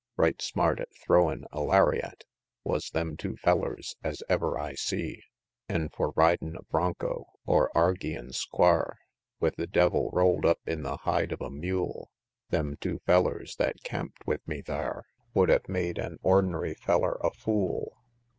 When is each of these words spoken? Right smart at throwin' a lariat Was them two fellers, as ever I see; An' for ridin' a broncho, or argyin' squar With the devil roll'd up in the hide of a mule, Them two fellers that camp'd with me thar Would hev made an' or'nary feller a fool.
Right 0.17 0.41
smart 0.41 0.79
at 0.79 0.87
throwin' 1.05 1.45
a 1.51 1.61
lariat 1.61 2.23
Was 2.63 2.89
them 2.89 3.15
two 3.15 3.35
fellers, 3.37 3.95
as 4.03 4.23
ever 4.27 4.57
I 4.57 4.73
see; 4.73 5.21
An' 5.69 5.89
for 5.89 6.11
ridin' 6.15 6.55
a 6.55 6.63
broncho, 6.63 7.27
or 7.45 7.69
argyin' 7.77 8.33
squar 8.33 8.97
With 9.39 9.57
the 9.57 9.67
devil 9.67 10.09
roll'd 10.11 10.43
up 10.43 10.59
in 10.65 10.81
the 10.81 10.97
hide 10.97 11.31
of 11.31 11.41
a 11.41 11.51
mule, 11.51 12.09
Them 12.49 12.77
two 12.81 12.97
fellers 13.05 13.57
that 13.57 13.83
camp'd 13.83 14.17
with 14.25 14.41
me 14.47 14.63
thar 14.63 15.03
Would 15.35 15.49
hev 15.49 15.69
made 15.69 15.99
an' 15.99 16.17
or'nary 16.23 16.73
feller 16.73 17.19
a 17.21 17.29
fool. 17.29 18.01